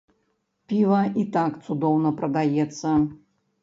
Піва 0.71 1.03
і 1.25 1.27
так 1.37 1.61
цудоўна 1.69 2.17
прадаецца. 2.23 3.01